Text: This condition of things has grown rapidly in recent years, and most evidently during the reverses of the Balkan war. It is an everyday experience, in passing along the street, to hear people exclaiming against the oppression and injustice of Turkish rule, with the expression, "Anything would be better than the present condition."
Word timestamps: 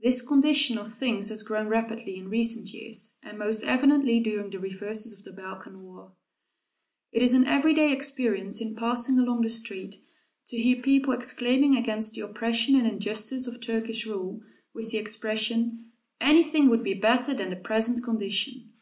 This 0.00 0.22
condition 0.22 0.78
of 0.78 0.92
things 0.92 1.30
has 1.30 1.42
grown 1.42 1.66
rapidly 1.66 2.16
in 2.16 2.28
recent 2.30 2.72
years, 2.72 3.16
and 3.24 3.36
most 3.36 3.64
evidently 3.64 4.20
during 4.20 4.50
the 4.50 4.60
reverses 4.60 5.12
of 5.12 5.24
the 5.24 5.32
Balkan 5.32 5.82
war. 5.82 6.12
It 7.10 7.22
is 7.22 7.34
an 7.34 7.44
everyday 7.44 7.90
experience, 7.90 8.60
in 8.60 8.76
passing 8.76 9.18
along 9.18 9.40
the 9.42 9.48
street, 9.48 9.96
to 10.46 10.56
hear 10.58 10.80
people 10.80 11.12
exclaiming 11.12 11.76
against 11.76 12.14
the 12.14 12.20
oppression 12.20 12.76
and 12.76 12.86
injustice 12.86 13.48
of 13.48 13.60
Turkish 13.60 14.06
rule, 14.06 14.42
with 14.72 14.92
the 14.92 14.98
expression, 14.98 15.86
"Anything 16.20 16.68
would 16.68 16.84
be 16.84 16.94
better 16.94 17.34
than 17.34 17.50
the 17.50 17.56
present 17.56 18.04
condition." 18.04 18.74